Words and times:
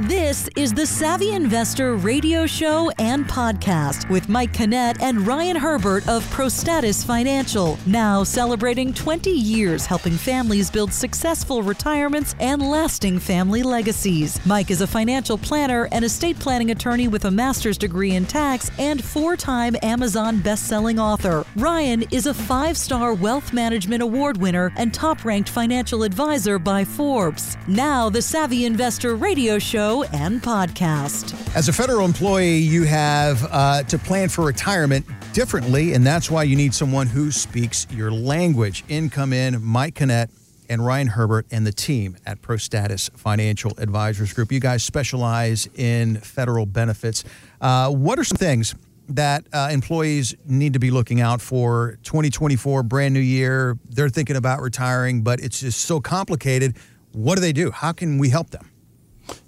This 0.00 0.48
is 0.56 0.74
the 0.74 0.86
Savvy 0.86 1.34
Investor 1.34 1.94
radio 1.94 2.46
show 2.46 2.90
and 2.98 3.24
podcast 3.26 4.10
with 4.10 4.28
Mike 4.28 4.52
Canet 4.52 5.00
and 5.00 5.24
Ryan 5.24 5.54
Herbert 5.54 6.08
of 6.08 6.24
ProStatus 6.34 7.06
Financial. 7.06 7.78
Now 7.86 8.24
celebrating 8.24 8.92
20 8.92 9.30
years 9.30 9.86
helping 9.86 10.14
families 10.14 10.68
build 10.68 10.92
successful 10.92 11.62
retirements 11.62 12.34
and 12.40 12.60
lasting 12.60 13.20
family 13.20 13.62
legacies. 13.62 14.44
Mike 14.44 14.72
is 14.72 14.80
a 14.80 14.86
financial 14.86 15.38
planner 15.38 15.88
and 15.92 16.04
estate 16.04 16.40
planning 16.40 16.72
attorney 16.72 17.06
with 17.06 17.26
a 17.26 17.30
master's 17.30 17.78
degree 17.78 18.16
in 18.16 18.26
tax 18.26 18.72
and 18.80 19.02
four 19.02 19.36
time 19.36 19.76
Amazon 19.84 20.40
best-selling 20.40 20.98
author. 20.98 21.44
Ryan 21.54 22.02
is 22.10 22.26
a 22.26 22.34
five 22.34 22.76
star 22.76 23.14
wealth 23.14 23.52
management 23.52 24.02
award 24.02 24.38
winner 24.38 24.72
and 24.76 24.92
top 24.92 25.24
ranked 25.24 25.50
financial 25.50 26.02
advisor 26.02 26.58
by 26.58 26.84
Forbes. 26.84 27.56
Now, 27.68 28.10
the 28.10 28.22
Savvy 28.22 28.64
Investor 28.64 29.14
radio 29.14 29.60
show 29.60 29.83
and 29.84 30.42
podcast. 30.42 31.34
As 31.54 31.68
a 31.68 31.72
federal 31.72 32.04
employee, 32.04 32.56
you 32.56 32.84
have 32.84 33.46
uh, 33.50 33.82
to 33.82 33.98
plan 33.98 34.28
for 34.30 34.44
retirement 34.44 35.04
differently, 35.34 35.92
and 35.92 36.06
that's 36.06 36.30
why 36.30 36.42
you 36.42 36.56
need 36.56 36.74
someone 36.74 37.06
who 37.06 37.30
speaks 37.30 37.86
your 37.90 38.10
language. 38.10 38.82
In 38.88 39.10
come 39.10 39.32
in 39.32 39.62
Mike 39.62 39.96
Canet 39.96 40.30
and 40.70 40.84
Ryan 40.84 41.08
Herbert 41.08 41.46
and 41.50 41.66
the 41.66 41.72
team 41.72 42.16
at 42.24 42.40
ProStatus 42.40 43.10
Financial 43.12 43.72
Advisors 43.76 44.32
Group. 44.32 44.50
You 44.50 44.60
guys 44.60 44.82
specialize 44.82 45.68
in 45.74 46.16
federal 46.16 46.64
benefits. 46.64 47.22
Uh, 47.60 47.90
what 47.90 48.18
are 48.18 48.24
some 48.24 48.38
things 48.38 48.74
that 49.10 49.44
uh, 49.52 49.68
employees 49.70 50.34
need 50.46 50.72
to 50.72 50.78
be 50.78 50.90
looking 50.90 51.20
out 51.20 51.42
for 51.42 51.98
2024 52.04 52.82
brand 52.82 53.12
new 53.12 53.20
year 53.20 53.78
they're 53.90 54.08
thinking 54.08 54.34
about 54.34 54.62
retiring 54.62 55.20
but 55.20 55.40
it's 55.40 55.60
just 55.60 55.82
so 55.82 56.00
complicated 56.00 56.74
what 57.12 57.34
do 57.34 57.42
they 57.42 57.52
do 57.52 57.70
how 57.70 57.92
can 57.92 58.16
we 58.16 58.30
help 58.30 58.48
them 58.48 58.70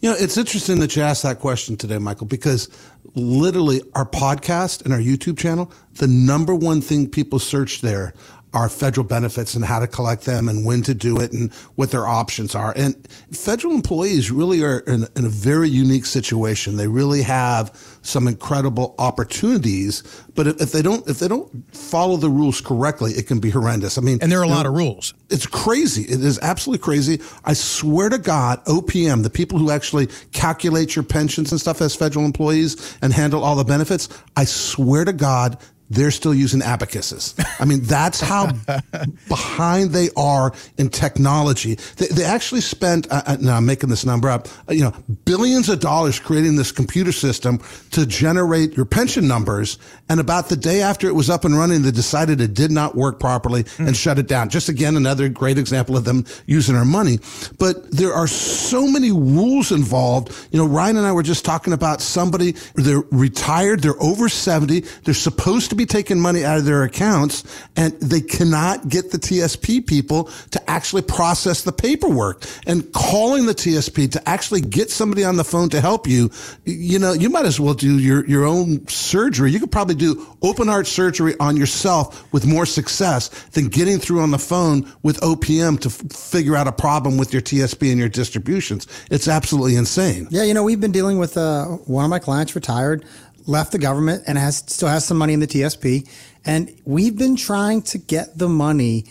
you 0.01 0.11
know, 0.11 0.17
it's 0.19 0.37
interesting 0.37 0.81
that 0.81 0.97
you 0.97 1.03
asked 1.03 1.23
that 1.23 1.41
question 1.41 1.77
today, 1.77 1.99
Michael, 1.99 2.27
because 2.27 2.69
literally 3.15 3.83
our 3.95 4.07
podcast 4.07 4.85
and 4.85 4.93
our 4.93 5.01
YouTube 5.01 5.39
channel, 5.39 5.73
the 5.95 6.07
number 6.07 6.55
one 6.55 6.81
thing 6.81 7.09
people 7.09 7.39
search 7.39 7.81
there 7.81 8.15
are 8.57 8.71
federal 8.71 9.07
benefits 9.07 9.55
and 9.55 9.67
how 9.67 9.79
to 9.79 9.87
collect 9.87 10.25
them 10.25 10.49
and 10.49 10.65
when 10.65 10.81
to 10.81 10.95
do 10.95 11.21
it 11.21 11.31
and 11.31 11.53
what 11.75 11.91
their 11.91 12.07
options 12.07 12.55
are. 12.55 12.73
And 12.75 12.97
federal 13.31 13.75
employees 13.75 14.31
really 14.31 14.65
are 14.65 14.79
in, 14.79 15.07
in, 15.15 15.27
a 15.27 15.29
very 15.29 15.69
unique 15.69 16.07
situation. 16.07 16.79
They 16.79 16.89
really 16.89 17.21
have 17.21 17.71
some 18.01 18.27
incredible 18.27 18.95
opportunities, 18.99 20.03
but 20.35 20.47
if 20.47 20.73
they 20.73 20.81
don't 20.81 21.07
if 21.07 21.19
they 21.19 21.29
don't 21.29 21.51
follow 21.77 22.17
the 22.17 22.31
rules 22.31 22.63
correctly, 22.63 23.13
it 23.13 23.27
can 23.27 23.41
be 23.41 23.51
horrendous. 23.51 23.99
I 23.99 24.01
mean, 24.01 24.21
and 24.23 24.33
there 24.33 24.41
are 24.41 24.45
a 24.45 24.49
lot 24.49 24.63
know, 24.63 24.71
of 24.71 24.77
rules. 24.77 25.13
It's 25.29 25.47
crazy. 25.47 26.05
It 26.05 26.25
is 26.25 26.39
absolutely 26.39 26.83
crazy. 26.83 27.21
I 27.45 27.53
swear 27.53 28.09
to 28.09 28.17
God, 28.17 28.65
OPM, 28.65 29.23
the 29.23 29.29
people 29.29 29.59
who 29.59 29.71
actually 29.71 30.07
calculate 30.33 30.97
your 30.97 31.03
pensions 31.03 31.53
and 31.53 31.61
stuff 31.61 31.83
as 31.83 31.95
federal 31.95 32.25
employees 32.25 32.97
and 33.03 33.13
handle 33.13 33.45
all 33.45 33.57
the 33.57 33.65
benefits, 33.65 34.09
I 34.35 34.47
swear 34.47 35.05
to 35.05 35.13
God, 35.13 35.59
they're 35.91 36.11
still 36.11 36.35
using 36.35 36.63
abacuses. 36.63 37.35
I 37.61 37.65
mean, 37.65 37.81
that's 37.83 38.21
how 38.21 38.53
behind 39.29 39.91
they 39.91 40.11
are 40.17 40.53
in 40.79 40.89
technology. 40.89 41.77
They, 41.97 42.07
they 42.09 42.25
actually 42.25 42.61
spent, 42.61 43.11
uh, 43.11 43.23
uh, 43.27 43.37
now 43.41 43.57
I'm 43.57 43.67
making 43.67 43.89
this 43.89 44.05
number 44.05 44.29
up, 44.29 44.49
uh, 44.69 44.73
you 44.73 44.83
know, 44.83 44.93
billions 45.25 45.69
of 45.69 45.81
dollars 45.81 46.19
creating 46.19 46.57
this 46.57 46.73
computer 46.73 47.13
system 47.13 47.61
to 47.93 48.07
generate 48.07 48.77
your 48.77 48.87
pension 48.87 49.29
numbers. 49.29 49.79
And 50.09 50.21
about 50.21 50.49
the 50.49 50.57
day 50.57 50.81
after 50.81 51.07
it 51.07 51.15
was 51.15 51.31
up 51.31 51.45
and 51.45 51.57
running, 51.57 51.83
they 51.83 51.91
decided 51.91 52.41
it 52.41 52.55
did 52.55 52.71
not 52.71 52.97
work 52.97 53.21
properly 53.21 53.65
mm. 53.65 53.87
and 53.87 53.97
shut 53.97 54.19
it 54.19 54.27
down. 54.27 54.49
Just 54.49 54.69
again, 54.69 54.97
another 54.97 55.29
great 55.29 55.59
example 55.59 55.97
of 55.97 56.05
them 56.05 56.25
using 56.47 56.75
our 56.75 56.85
money. 56.85 57.21
But 57.59 57.91
there 57.91 58.13
are 58.13 58.27
so 58.27 58.87
many 58.87 59.13
rules 59.13 59.71
involved. 59.73 60.33
You 60.51 60.59
know, 60.59 60.67
Ryan 60.67 60.97
and 60.97 61.07
I 61.07 61.13
were 61.13 61.23
just 61.23 61.45
talking 61.45 61.73
about 61.73 62.01
somebody, 62.01 62.55
they're 62.75 63.05
retired, 63.11 63.81
they're 63.81 64.01
over 64.03 64.29
70, 64.29 64.81
they're 65.05 65.15
supposed 65.15 65.71
to 65.71 65.76
be 65.77 65.87
taking 65.87 66.21
money 66.21 66.45
out 66.45 66.59
of 66.59 66.65
their 66.65 66.83
accounts 66.83 67.45
and 67.77 67.93
they 68.01 68.21
cannot 68.21 68.89
get 68.89 69.11
the 69.11 69.19
TSP 69.19 69.87
people 69.87 70.25
to 70.51 70.71
actually 70.71 71.03
process 71.03 71.63
the 71.63 71.73
paperwork 71.73 72.45
and 72.67 72.93
calling 72.93 73.47
the 73.47 73.55
TSP 73.55 74.11
to 74.13 74.29
actually 74.29 74.61
get 74.61 74.91
somebody 74.91 75.25
on 75.25 75.37
the 75.37 75.45
phone 75.45 75.69
to 75.71 75.81
help 75.81 76.07
you. 76.07 76.31
You 76.65 76.99
know, 76.99 77.13
you 77.13 77.31
might 77.31 77.47
as 77.47 77.61
well 77.61 77.75
do 77.75 77.99
your, 77.99 78.27
your 78.27 78.45
own 78.45 78.87
surgery. 78.89 79.53
You 79.53 79.61
could 79.61 79.73
probably 79.73 79.95
do 79.95 80.27
open 80.43 80.69
heart 80.69 80.87
surgery 80.87 81.35
on 81.41 81.57
yourself 81.57 82.33
with 82.33 82.47
more 82.47 82.67
success 82.67 83.29
than 83.53 83.69
getting 83.69 83.99
through 83.99 84.21
on 84.21 84.31
the 84.31 84.39
phone 84.39 84.91
with 85.03 85.21
OPM 85.21 85.81
to 85.81 85.89
f- 85.89 86.13
figure 86.13 86.57
out 86.57 86.67
a 86.67 86.73
problem 86.73 87.17
with 87.17 87.33
your 87.33 87.43
TSP 87.43 87.91
and 87.91 87.99
your 87.99 88.09
distributions. 88.09 88.87
It's 89.11 89.29
absolutely 89.29 89.77
insane. 89.77 90.29
Yeah, 90.31 90.43
you 90.45 90.55
know, 90.55 90.63
we've 90.63 90.81
been 90.81 90.93
dealing 90.93 91.19
with 91.19 91.37
uh, 91.37 91.65
one 91.67 92.05
of 92.05 92.11
my 92.11 92.19
clients 92.19 92.55
retired 92.55 93.05
left 93.47 93.73
the 93.73 93.79
government 93.79 94.25
and 94.27 94.37
has 94.39 94.59
still 94.59 94.89
has 94.89 95.05
some 95.05 95.17
money 95.17 95.33
in 95.33 95.41
the 95.41 95.47
TSP. 95.47 96.09
And 96.45 96.75
we've 96.85 97.17
been 97.17 97.37
trying 97.37 97.83
to 97.83 97.99
get 97.99 98.39
the 98.39 98.49
money 98.49 99.07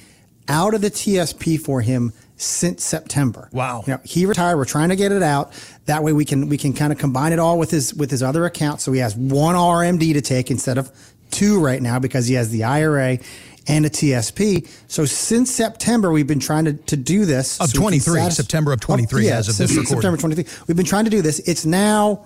out 0.48 0.74
of 0.74 0.82
the 0.82 0.92
TSP 0.92 1.60
for 1.60 1.82
him 1.82 2.14
since 2.38 2.84
September. 2.84 3.50
Wow. 3.52 3.84
You 3.88 3.94
know, 3.94 4.00
he 4.04 4.26
retired. 4.26 4.58
We're 4.58 4.66
trying 4.66 4.90
to 4.90 4.96
get 4.96 5.12
it 5.12 5.24
out. 5.24 5.54
That 5.86 6.04
way 6.04 6.14
we 6.14 6.26
can 6.26 6.50
we 6.50 6.58
can 6.58 6.74
kind 6.74 6.92
of 6.92 7.00
combine 7.00 7.34
it 7.34 7.40
all 7.40 7.58
with 7.58 7.72
his 7.72 7.94
with 7.94 8.12
his 8.12 8.22
other 8.22 8.46
account. 8.46 8.82
So 8.82 8.92
he 8.92 9.00
has 9.00 9.16
one 9.16 9.56
RMD 9.56 10.14
to 10.14 10.22
take 10.22 10.52
instead 10.52 10.78
of 10.78 10.92
two 11.32 11.60
right 11.60 11.82
now 11.82 12.00
because 12.00 12.28
he 12.28 12.36
has 12.36 12.50
the 12.50 12.64
IRA 12.64 13.20
and 13.68 13.86
a 13.86 13.90
TSP. 13.90 14.70
So 14.88 15.06
since 15.06 15.52
September, 15.52 16.12
we've 16.12 16.28
been 16.28 16.40
trying 16.40 16.66
to, 16.66 16.74
to 16.74 16.98
do 16.98 17.26
this. 17.26 17.60
Of 17.60 17.70
so 17.70 17.80
23, 17.80 18.30
September 18.30 18.74
of 18.74 18.80
23 18.80 19.24
oh, 19.24 19.28
yeah, 19.28 19.38
as 19.38 19.50
of 19.50 19.58
this 19.58 19.72
recording. 19.72 19.96
September 19.96 20.18
23. 20.18 20.46
We've 20.68 20.78
been 20.78 20.86
trying 20.86 21.06
to 21.06 21.10
do 21.10 21.22
this. 21.22 21.40
It's 21.40 21.66
now 21.66 22.26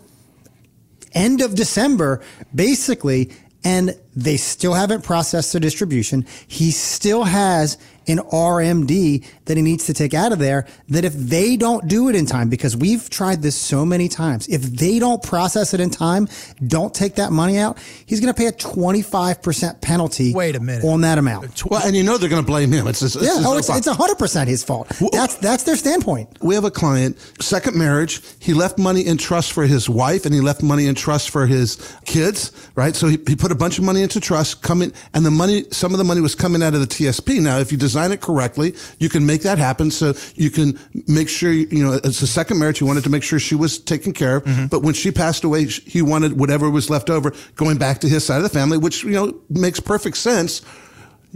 end 1.14 1.42
of 1.42 1.56
December, 1.56 2.22
basically, 2.54 3.32
and 3.64 3.98
they 4.16 4.38
still 4.38 4.74
haven't 4.74 5.04
processed 5.04 5.54
the 5.54 5.60
distribution. 5.60 6.26
He 6.48 6.72
still 6.72 7.24
has 7.26 7.78
an 8.08 8.20
RMD 8.20 9.26
that 9.50 9.58
he 9.58 9.64
needs 9.64 9.86
to 9.88 9.94
take 9.94 10.14
out 10.14 10.32
of 10.32 10.40
there 10.40 10.66
that 10.88 11.04
if 11.04 11.14
they 11.14 11.58
don't 11.58 11.88
do 11.88 12.08
it 12.08 12.16
in 12.16 12.26
time, 12.26 12.50
because 12.50 12.76
we've 12.76 13.10
tried 13.10 13.42
this 13.42 13.56
so 13.56 13.86
many 13.86 14.08
times, 14.08 14.48
if 14.48 14.62
they 14.62 15.00
don't 15.00 15.22
process 15.22 15.74
it 15.74 15.80
in 15.80 15.90
time, 15.90 16.28
don't 16.66 16.94
take 16.94 17.16
that 17.16 17.32
money 17.32 17.58
out, 17.58 17.78
he's 18.06 18.20
going 18.20 18.34
to 18.34 18.38
pay 18.38 18.48
a 18.48 18.52
25% 18.52 19.82
penalty 19.82 20.34
Wait 20.34 20.56
a 20.56 20.60
minute. 20.60 20.86
on 20.86 21.02
that 21.02 21.18
amount. 21.18 21.46
Uh, 21.46 21.68
well, 21.70 21.86
and 21.86 21.96
you 21.96 22.04
know 22.04 22.18
they're 22.18 22.30
going 22.30 22.44
to 22.44 22.48
blame 22.48 22.72
him. 22.72 22.88
It's, 22.88 23.02
it's, 23.02 23.16
yeah, 23.16 23.38
oh, 23.38 23.58
it's, 23.58 23.70
oh, 23.70 23.76
it's, 23.76 23.88
it's 23.88 23.98
100% 23.98 24.48
his 24.48 24.64
fault. 24.64 24.88
That's, 25.12 25.36
that's 25.36 25.64
their 25.64 25.76
standpoint. 25.76 26.30
We 26.42 26.56
have 26.56 26.64
a 26.64 26.72
client, 26.72 27.20
second 27.40 27.78
marriage. 27.78 28.22
He 28.40 28.54
left 28.54 28.80
money 28.80 29.06
in 29.06 29.18
trust 29.18 29.52
for 29.52 29.66
his 29.66 29.90
wife 29.90 30.26
and 30.26 30.34
he 30.34 30.42
left 30.42 30.64
money 30.64 30.88
in 30.88 30.96
trust 30.96 31.32
for 31.32 31.46
his 31.46 31.78
kids, 32.06 32.52
right? 32.76 32.96
So 32.96 33.08
he, 33.08 33.18
he 33.28 33.36
put 33.36 33.52
a 33.52 33.56
bunch 33.56 33.78
of 33.78 33.84
money 33.84 34.02
into 34.02 34.20
trust, 34.20 34.62
coming, 34.62 34.94
and 35.14 35.26
the 35.26 35.32
money, 35.32 35.66
some 35.72 35.94
of 35.94 35.98
the 35.98 36.04
money 36.04 36.22
was 36.22 36.36
coming 36.36 36.64
out 36.64 36.74
of 36.74 36.82
the 36.82 36.88
TSP. 36.88 37.42
Now, 37.42 37.60
if 37.60 37.72
you 37.72 37.78
design 37.78 38.00
design 38.00 38.12
it 38.12 38.22
correctly, 38.22 38.76
you 39.00 39.10
can 39.10 39.26
make 39.26 39.39
that 39.44 39.58
happen. 39.58 39.92
So 39.92 40.14
you 40.36 40.50
can 40.50 40.80
make 41.08 41.30
sure, 41.30 41.52
you 41.52 41.84
know, 41.84 42.00
it's 42.04 42.22
a 42.22 42.28
second 42.28 42.60
marriage. 42.60 42.80
He 42.80 42.84
wanted 42.84 43.04
to 43.04 43.10
make 43.10 43.24
sure 43.24 43.40
she 43.40 43.56
was 43.56 43.80
taken 43.80 44.14
care 44.14 44.38
of. 44.38 44.44
Mm-hmm. 44.44 44.66
But 44.68 44.84
when 44.84 44.94
she 44.94 45.12
passed 45.12 45.44
away, 45.44 45.66
he 45.66 46.02
wanted 46.02 46.40
whatever 46.40 46.70
was 46.70 46.90
left 46.90 47.10
over 47.10 47.34
going 47.56 47.78
back 47.78 48.00
to 48.00 48.10
his 48.10 48.26
side 48.26 48.38
of 48.38 48.44
the 48.44 48.50
family, 48.50 48.78
which, 48.78 49.04
you 49.04 49.12
know, 49.12 49.40
makes 49.50 49.80
perfect 49.80 50.18
sense 50.18 50.62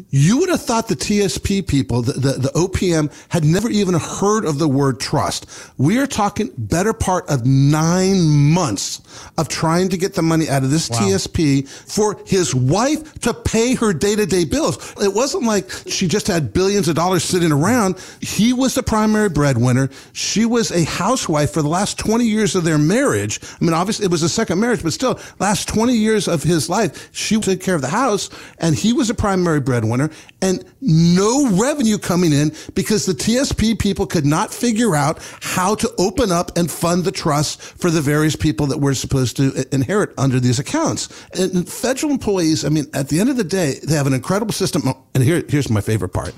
you 0.09 0.40
would 0.40 0.50
have 0.50 0.62
thought 0.62 0.88
the 0.88 0.96
TSP 0.96 1.68
people, 1.68 2.02
the, 2.02 2.14
the, 2.14 2.31
the, 2.34 2.50
OPM, 2.50 3.14
had 3.30 3.44
never 3.44 3.70
even 3.70 3.94
heard 3.94 4.44
of 4.44 4.58
the 4.58 4.68
word 4.68 5.00
trust. 5.00 5.46
We 5.78 6.00
are 6.00 6.08
talking 6.08 6.50
better 6.58 6.94
part 6.94 7.30
of 7.30 7.46
nine 7.46 8.28
months 8.28 9.02
of 9.38 9.50
trying 9.50 9.90
to 9.90 9.98
get 9.98 10.16
the 10.16 10.24
money 10.24 10.50
out 10.50 10.64
of 10.64 10.72
this 10.72 10.90
wow. 10.90 10.98
TSP 10.98 11.68
for 11.68 12.20
his 12.26 12.56
wife 12.56 13.20
to 13.22 13.36
pay 13.36 13.76
her 13.76 13.94
day 13.94 14.16
to 14.16 14.26
day 14.26 14.46
bills. 14.46 14.96
It 15.00 15.14
wasn't 15.14 15.44
like 15.44 15.70
she 15.88 16.08
just 16.08 16.26
had 16.26 16.53
billions 16.53 16.88
of 16.88 16.96
dollars 16.96 17.24
sitting 17.24 17.52
around. 17.52 18.03
He 18.20 18.52
was 18.52 18.74
the 18.74 18.84
primary 18.84 19.30
breadwinner. 19.30 19.90
She 20.14 20.46
was 20.46 20.72
a 20.72 20.86
housewife 20.86 21.52
for 21.52 21.62
the 21.62 21.70
last 21.70 22.00
20 22.00 22.26
years 22.26 22.56
of 22.56 22.64
their 22.64 22.80
marriage. 22.80 23.40
I 23.44 23.64
mean, 23.64 23.73
obviously 23.73 24.06
it 24.06 24.12
was 24.12 24.23
a 24.23 24.29
second 24.29 24.59
marriage, 24.59 24.82
but 24.82 24.94
still 24.94 25.20
last 25.38 25.67
20 25.67 25.94
years 25.94 26.28
of 26.28 26.41
his 26.41 26.67
life, 26.67 27.09
she 27.14 27.40
took 27.40 27.62
care 27.62 27.76
of 27.76 27.82
the 27.82 27.90
house 27.90 28.32
and 28.58 28.76
he 28.76 28.91
was 28.91 29.12
a 29.12 29.14
primary 29.14 29.59
breadwinner 29.59 29.83
breadwinner 29.84 30.14
and 30.41 30.64
no 30.82 31.50
revenue 31.52 31.97
coming 31.97 32.34
in 32.34 32.52
because 32.74 33.06
the 33.06 33.14
TSP 33.14 33.78
people 33.78 34.06
could 34.06 34.26
not 34.26 34.53
figure 34.53 34.96
out 34.96 35.20
how 35.41 35.76
to 35.76 35.91
open 35.97 36.32
up 36.32 36.58
and 36.58 36.70
fund 36.72 37.03
the 37.03 37.12
trust 37.12 37.62
for 37.62 37.90
the 37.90 38.02
various 38.02 38.35
people 38.35 38.68
that 38.68 38.80
were 38.80 38.94
supposed 38.94 39.38
to 39.38 39.66
inherit 39.74 40.12
under 40.18 40.40
these 40.40 40.59
accounts. 40.59 41.09
And 41.34 41.68
federal 41.68 42.12
employees, 42.12 42.66
I 42.66 42.70
mean, 42.70 42.85
at 42.94 43.09
the 43.09 43.20
end 43.20 43.30
of 43.30 43.38
the 43.38 43.44
day, 43.44 43.80
they 43.84 43.96
have 43.96 44.08
an 44.08 44.14
incredible 44.14 44.53
system. 44.53 44.84
And 45.14 45.24
here, 45.24 45.44
here's 45.47 45.70
my 45.70 45.82
favorite 45.82 46.09
part. 46.09 46.34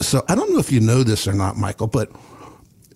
So 0.00 0.24
I 0.28 0.34
don't 0.34 0.52
know 0.52 0.58
if 0.58 0.70
you 0.70 0.80
know 0.80 1.02
this 1.02 1.26
or 1.26 1.32
not, 1.32 1.56
Michael, 1.56 1.88
but 1.88 2.10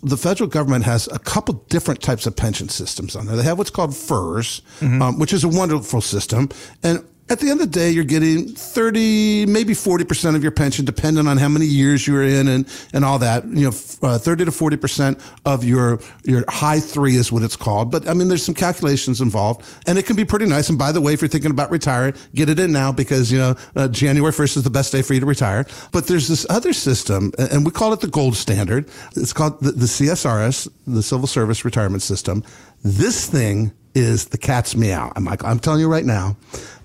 the 0.03 0.17
federal 0.17 0.49
government 0.49 0.85
has 0.85 1.09
a 1.09 1.19
couple 1.19 1.55
different 1.69 2.03
types 2.03 2.27
of 2.27 2.35
pension 2.35 2.69
systems 2.69 3.15
on 3.15 3.27
there. 3.27 3.37
They 3.37 3.45
have 3.45 3.59
what's 3.59 3.71
called 3.71 3.97
FERS, 3.97 4.63
mm-hmm. 4.81 5.01
um, 5.01 5.19
which 5.19 5.33
is 5.33 5.45
a 5.45 5.49
wonderful 5.49 6.01
system. 6.01 6.49
And 6.83 7.05
at 7.29 7.39
the 7.39 7.51
end 7.51 7.61
of 7.61 7.71
the 7.71 7.79
day, 7.79 7.91
you're 7.91 8.05
getting 8.05 8.49
30, 8.49 9.47
maybe 9.47 9.75
40% 9.75 10.35
of 10.35 10.43
your 10.43 10.51
pension, 10.53 10.85
depending 10.85 11.27
on 11.27 11.39
how 11.39 11.49
many 11.49 11.67
years 11.67 12.07
you're 12.07 12.23
in 12.23 12.49
and, 12.49 12.69
and 12.93 13.05
all 13.05 13.19
that. 13.21 13.47
You 13.47 13.71
know, 13.71 13.73
uh, 14.03 14.19
30 14.19 14.47
to 14.47 14.51
40% 14.51 15.21
of 15.45 15.65
your, 15.65 16.01
your 16.25 16.45
high 16.49 16.81
three 16.81 17.15
is 17.17 17.31
what 17.31 17.43
it's 17.43 17.57
called. 17.57 17.91
But 17.91 18.09
I 18.09 18.15
mean, 18.15 18.29
there's 18.29 18.45
some 18.45 18.55
calculations 18.55 19.21
involved 19.21 19.65
and 19.87 19.99
it 19.99 20.05
can 20.05 20.17
be 20.17 20.25
pretty 20.25 20.47
nice. 20.47 20.69
And 20.69 20.79
by 20.79 20.91
the 20.91 21.01
way, 21.01 21.15
if 21.15 21.23
you're 21.23 21.29
thinking 21.29 21.53
about 21.53 21.71
retiring, 21.71 22.15
get 22.35 22.49
it 22.49 22.59
in 22.59 22.73
now 22.73 22.91
because, 22.91 23.31
you 23.31 23.39
know, 23.39 23.55
uh, 23.77 23.89
January 23.89 24.33
1st 24.33 24.59
is 24.59 24.63
the 24.65 24.71
best 24.71 24.91
day 24.91 25.01
for 25.01 25.15
you 25.15 25.21
to 25.21 25.27
retire. 25.27 25.65
But 25.93 26.09
there's 26.09 26.29
this 26.29 26.45
other 26.51 26.73
system 26.73 27.33
and 27.39 27.65
we 27.65 27.71
call 27.71 27.93
it 27.93 28.01
the 28.01 28.09
gold 28.09 28.37
standard. 28.37 28.89
It's 29.17 29.33
called 29.33 29.61
the, 29.61 29.73
the 29.73 29.87
CSRS, 29.87 30.69
the 30.87 31.03
Civil 31.03 31.29
Service 31.29 31.65
Retirement 31.65 32.03
System. 32.03 32.43
This 32.83 33.29
thing 33.31 33.73
is 33.95 34.27
the 34.27 34.39
cat's 34.39 34.75
meow. 34.75 35.13
I'm, 35.15 35.25
like, 35.25 35.45
I'm 35.45 35.59
telling 35.59 35.81
you 35.81 35.89
right 35.89 36.05
now 36.05 36.37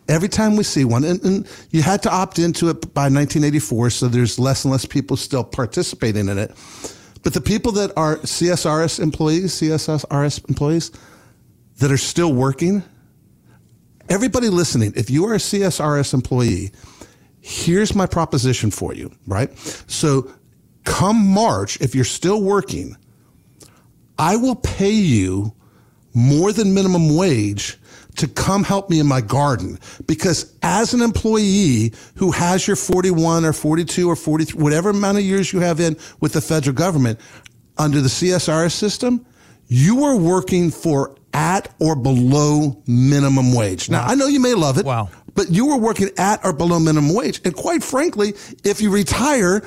every 0.07 0.29
time 0.29 0.55
we 0.55 0.63
see 0.63 0.85
one, 0.85 1.03
and, 1.03 1.23
and, 1.23 1.47
you 1.71 1.81
had 1.81 2.01
to 2.03 2.11
opt 2.11 2.39
into 2.39 2.69
it 2.69 2.93
by 2.93 3.03
1984, 3.03 3.89
so 3.89 4.07
there's 4.07 4.39
less 4.39 4.63
and 4.63 4.71
less 4.71 4.85
people 4.85 5.17
still 5.17 5.43
participating 5.43 6.29
in 6.29 6.37
it. 6.37 6.51
But 7.23 7.33
the 7.33 7.41
people 7.41 7.71
that 7.73 7.91
are 7.97 8.17
CSRS 8.17 8.99
employees, 8.99 9.53
CSRS 9.59 10.47
employees 10.47 10.91
that 11.79 11.91
are 11.91 11.97
still 11.97 12.33
working, 12.33 12.83
everybody 14.09 14.49
listening, 14.49 14.93
if 14.95 15.09
you 15.09 15.25
are 15.25 15.33
a 15.33 15.37
CSRS 15.37 16.13
employee, 16.13 16.71
here's 17.41 17.95
my 17.95 18.05
proposition 18.05 18.71
for 18.71 18.93
you, 18.93 19.11
right? 19.25 19.55
So 19.87 20.31
come 20.83 21.17
March, 21.27 21.79
if 21.81 21.95
you're 21.95 22.05
still 22.05 22.41
working, 22.41 22.95
I 24.17 24.35
will 24.35 24.55
pay 24.55 24.91
you 24.91 25.53
more 26.13 26.51
than 26.51 26.73
minimum 26.73 27.15
wage 27.15 27.77
to 28.17 28.27
come 28.27 28.63
help 28.63 28.89
me 28.89 28.99
in 28.99 29.07
my 29.07 29.21
garden. 29.21 29.79
Because 30.05 30.53
as 30.61 30.93
an 30.93 31.01
employee 31.01 31.93
who 32.15 32.31
has 32.31 32.67
your 32.67 32.75
41 32.75 33.45
or 33.45 33.53
42 33.53 34.09
or 34.09 34.15
43, 34.15 34.61
whatever 34.61 34.89
amount 34.89 35.17
of 35.17 35.23
years 35.23 35.53
you 35.53 35.59
have 35.59 35.79
in 35.79 35.97
with 36.19 36.33
the 36.33 36.41
federal 36.41 36.75
government 36.75 37.19
under 37.77 38.01
the 38.01 38.09
CSRS 38.09 38.71
system, 38.71 39.25
you 39.67 40.03
are 40.03 40.15
working 40.15 40.71
for 40.71 41.15
at 41.33 41.73
or 41.79 41.95
below 41.95 42.81
minimum 42.87 43.53
wage. 43.53 43.89
Now. 43.89 44.05
I 44.05 44.15
know 44.15 44.27
you 44.27 44.39
may 44.39 44.53
love 44.53 44.77
it. 44.77 44.85
Wow. 44.85 45.09
But 45.35 45.51
you 45.51 45.67
were 45.67 45.77
working 45.77 46.09
at 46.17 46.43
or 46.43 46.51
below 46.51 46.79
minimum 46.79 47.13
wage. 47.13 47.41
And 47.45 47.55
quite 47.55 47.83
frankly, 47.83 48.33
if 48.63 48.81
you 48.81 48.89
retire 48.89 49.61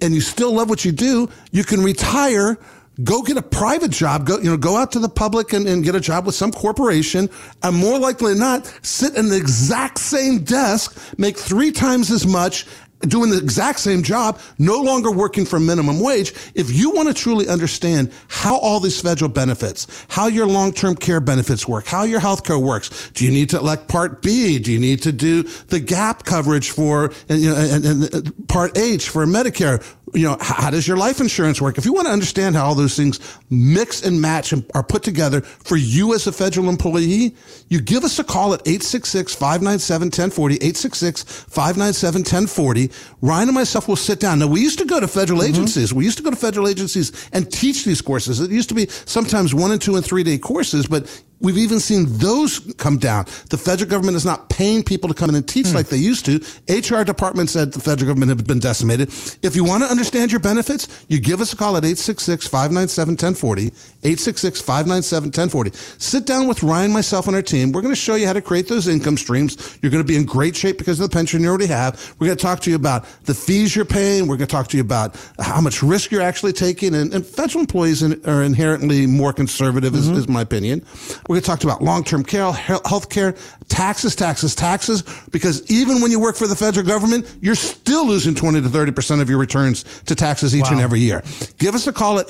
and 0.00 0.14
you 0.14 0.20
still 0.20 0.52
love 0.52 0.70
what 0.70 0.84
you 0.84 0.92
do, 0.92 1.28
you 1.50 1.64
can 1.64 1.82
retire 1.82 2.58
go 3.02 3.22
get 3.22 3.36
a 3.36 3.42
private 3.42 3.90
job 3.90 4.26
go 4.26 4.38
you 4.38 4.50
know 4.50 4.56
go 4.56 4.76
out 4.76 4.92
to 4.92 4.98
the 4.98 5.08
public 5.08 5.52
and, 5.52 5.66
and, 5.66 5.84
get 5.84 5.94
a 5.94 6.00
job 6.00 6.26
with 6.26 6.34
some 6.34 6.52
corporation 6.52 7.28
and 7.62 7.76
more 7.76 7.98
likely 7.98 8.32
than 8.32 8.40
not 8.40 8.66
sit 8.82 9.14
in 9.16 9.28
the 9.28 9.36
exact 9.36 9.98
same 9.98 10.44
desk 10.44 10.96
make 11.18 11.36
three 11.36 11.72
times 11.72 12.10
as 12.10 12.26
much 12.26 12.66
doing 13.06 13.30
the 13.30 13.38
exact 13.38 13.80
same 13.80 14.02
job, 14.02 14.38
no 14.58 14.80
longer 14.80 15.10
working 15.10 15.44
for 15.44 15.60
minimum 15.60 16.00
wage. 16.00 16.32
If 16.54 16.72
you 16.72 16.90
want 16.90 17.08
to 17.08 17.14
truly 17.14 17.48
understand 17.48 18.12
how 18.28 18.56
all 18.58 18.80
these 18.80 19.00
federal 19.00 19.30
benefits, 19.30 19.86
how 20.08 20.26
your 20.26 20.46
long-term 20.46 20.96
care 20.96 21.20
benefits 21.20 21.68
work, 21.68 21.86
how 21.86 22.04
your 22.04 22.20
health 22.20 22.44
care 22.44 22.58
works, 22.58 23.10
do 23.10 23.24
you 23.24 23.30
need 23.30 23.50
to 23.50 23.58
elect 23.58 23.88
Part 23.88 24.22
B? 24.22 24.58
Do 24.58 24.72
you 24.72 24.78
need 24.78 25.02
to 25.02 25.12
do 25.12 25.42
the 25.42 25.80
gap 25.80 26.24
coverage 26.24 26.70
for, 26.70 27.12
you 27.28 27.50
know, 27.50 27.56
and, 27.56 27.84
and 27.84 28.14
uh, 28.14 28.30
Part 28.48 28.76
H 28.78 29.08
for 29.08 29.26
Medicare? 29.26 29.84
You 30.14 30.28
know, 30.28 30.36
how 30.40 30.70
does 30.70 30.86
your 30.86 30.96
life 30.96 31.20
insurance 31.20 31.60
work? 31.60 31.76
If 31.76 31.84
you 31.84 31.92
want 31.92 32.06
to 32.06 32.12
understand 32.12 32.54
how 32.54 32.66
all 32.66 32.74
those 32.74 32.96
things 32.96 33.18
mix 33.50 34.02
and 34.02 34.20
match 34.20 34.52
and 34.52 34.64
are 34.74 34.82
put 34.82 35.02
together 35.02 35.40
for 35.40 35.76
you 35.76 36.14
as 36.14 36.26
a 36.26 36.32
federal 36.32 36.68
employee, 36.68 37.34
you 37.68 37.80
give 37.80 38.04
us 38.04 38.18
a 38.18 38.24
call 38.24 38.52
at 38.54 38.64
866-597-1040, 38.64 40.58
866-597-1040. 40.58 43.14
Ryan 43.22 43.48
and 43.48 43.54
myself 43.54 43.88
will 43.88 43.96
sit 43.96 44.20
down. 44.20 44.38
Now, 44.38 44.46
we 44.46 44.60
used 44.60 44.78
to 44.78 44.84
go 44.84 45.00
to 45.00 45.08
federal 45.08 45.40
mm-hmm. 45.40 45.50
agencies. 45.50 45.92
We 45.92 46.04
used 46.04 46.18
to 46.18 46.24
go 46.24 46.30
to 46.30 46.36
federal 46.36 46.68
agencies 46.68 47.28
and 47.32 47.50
teach 47.50 47.84
these 47.84 48.00
courses. 48.00 48.40
It 48.40 48.50
used 48.50 48.68
to 48.68 48.74
be 48.74 48.86
sometimes 48.88 49.54
one 49.54 49.72
and 49.72 49.82
two 49.82 49.96
and 49.96 50.04
three 50.04 50.22
day 50.22 50.38
courses, 50.38 50.86
but 50.86 51.22
We've 51.40 51.58
even 51.58 51.80
seen 51.80 52.06
those 52.08 52.60
come 52.78 52.98
down. 52.98 53.26
The 53.50 53.58
federal 53.58 53.90
government 53.90 54.16
is 54.16 54.24
not 54.24 54.48
paying 54.48 54.82
people 54.82 55.08
to 55.08 55.14
come 55.14 55.30
in 55.30 55.36
and 55.36 55.46
teach 55.46 55.68
hmm. 55.68 55.74
like 55.74 55.88
they 55.88 55.96
used 55.96 56.24
to. 56.26 56.36
HR 56.68 57.02
department 57.04 57.50
said 57.50 57.72
the 57.72 57.80
federal 57.80 58.08
government 58.08 58.30
had 58.30 58.46
been 58.46 58.60
decimated. 58.60 59.08
If 59.42 59.56
you 59.56 59.64
want 59.64 59.82
to 59.82 59.90
understand 59.90 60.30
your 60.30 60.40
benefits, 60.40 61.04
you 61.08 61.20
give 61.20 61.40
us 61.40 61.52
a 61.52 61.56
call 61.56 61.76
at 61.76 61.82
866-597-1040, 61.82 63.70
866-597-1040. 64.02 66.00
Sit 66.00 66.24
down 66.26 66.46
with 66.48 66.62
Ryan, 66.62 66.92
myself, 66.92 67.26
and 67.26 67.36
our 67.36 67.42
team. 67.42 67.72
We're 67.72 67.82
going 67.82 67.94
to 67.94 68.00
show 68.00 68.14
you 68.14 68.26
how 68.26 68.32
to 68.32 68.42
create 68.42 68.68
those 68.68 68.88
income 68.88 69.16
streams. 69.16 69.78
You're 69.82 69.90
going 69.90 70.02
to 70.02 70.08
be 70.08 70.16
in 70.16 70.24
great 70.24 70.56
shape 70.56 70.78
because 70.78 71.00
of 71.00 71.10
the 71.10 71.14
pension 71.14 71.42
you 71.42 71.48
already 71.48 71.66
have. 71.66 72.14
We're 72.18 72.28
going 72.28 72.38
to 72.38 72.42
talk 72.42 72.60
to 72.60 72.70
you 72.70 72.76
about 72.76 73.06
the 73.24 73.34
fees 73.34 73.74
you're 73.74 73.84
paying. 73.84 74.26
We're 74.28 74.36
going 74.36 74.48
to 74.48 74.52
talk 74.52 74.68
to 74.68 74.76
you 74.76 74.82
about 74.82 75.16
how 75.38 75.60
much 75.60 75.82
risk 75.82 76.10
you're 76.10 76.22
actually 76.22 76.52
taking. 76.52 76.94
And, 76.94 77.12
and 77.12 77.26
federal 77.26 77.60
employees 77.60 78.02
are 78.02 78.42
inherently 78.42 79.06
more 79.06 79.32
conservative, 79.32 79.92
mm-hmm. 79.92 80.12
is, 80.12 80.18
is 80.18 80.28
my 80.28 80.42
opinion. 80.42 80.84
We're 81.28 81.36
going 81.36 81.42
to 81.42 81.46
talk 81.46 81.64
about 81.64 81.82
long-term 81.82 82.24
care, 82.24 82.52
health 82.52 83.08
care, 83.08 83.34
taxes, 83.68 84.14
taxes, 84.14 84.54
taxes, 84.54 85.02
because 85.30 85.68
even 85.70 86.02
when 86.02 86.10
you 86.10 86.20
work 86.20 86.36
for 86.36 86.46
the 86.46 86.54
federal 86.56 86.86
government, 86.86 87.26
you're 87.40 87.54
still 87.54 88.06
losing 88.06 88.34
20 88.34 88.60
to 88.60 88.68
30% 88.68 89.22
of 89.22 89.30
your 89.30 89.38
returns 89.38 89.84
to 90.04 90.14
taxes 90.14 90.54
each 90.54 90.64
wow. 90.64 90.72
and 90.72 90.80
every 90.80 91.00
year. 91.00 91.22
Give 91.58 91.74
us 91.74 91.86
a 91.86 91.92
call 91.92 92.18
at 92.18 92.26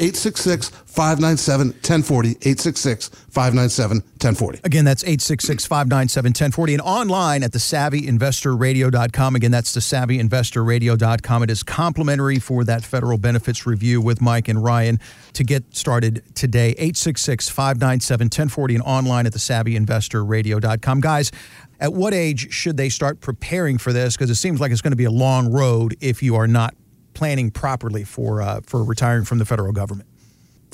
866-597-1040, 0.94 2.38
866-597-1040. 2.38 4.64
Again, 4.64 4.84
that's 4.84 5.02
866-597-1040 5.04 6.72
and 6.72 6.82
online 6.82 7.42
at 7.42 7.52
the 7.52 7.58
savvyinvestorradio.com. 7.58 9.36
Again, 9.36 9.50
that's 9.50 9.74
the 9.74 9.80
savvyinvestorradio.com. 9.80 11.42
It 11.42 11.50
is 11.50 11.62
complimentary 11.62 12.38
for 12.38 12.64
that 12.64 12.84
federal 12.84 13.18
benefits 13.18 13.66
review 13.66 14.00
with 14.00 14.20
Mike 14.20 14.48
and 14.48 14.62
Ryan 14.62 15.00
to 15.32 15.44
get 15.44 15.74
started 15.74 16.22
today. 16.34 16.74
866-597-1040 16.78 18.74
and 18.74 18.82
online 18.82 19.26
at 19.26 19.32
the 19.32 19.38
savvyinvestorradio.com. 19.38 21.00
Guys, 21.00 21.32
at 21.80 21.92
what 21.92 22.14
age 22.14 22.52
should 22.52 22.76
they 22.76 22.88
start 22.88 23.20
preparing 23.20 23.78
for 23.78 23.92
this? 23.92 24.16
Because 24.16 24.30
it 24.30 24.36
seems 24.36 24.60
like 24.60 24.70
it's 24.70 24.80
going 24.80 24.92
to 24.92 24.96
be 24.96 25.04
a 25.04 25.10
long 25.10 25.52
road 25.52 25.96
if 26.00 26.22
you 26.22 26.36
are 26.36 26.46
not 26.46 26.74
planning 27.14 27.50
properly 27.50 28.04
for 28.04 28.42
uh, 28.42 28.60
for 28.66 28.84
retiring 28.84 29.24
from 29.24 29.38
the 29.38 29.44
federal 29.44 29.72
government. 29.72 30.08